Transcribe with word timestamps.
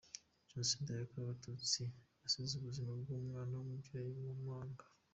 Jenoside 0.49 0.89
yakorewe 0.93 1.25
abatutsi 1.27 1.81
yasize 2.21 2.53
ubuzima 2.57 2.91
bw’umwana 3.01 3.51
n’umubyeyi 3.57 4.17
mu 4.27 4.35
manga. 4.47 4.85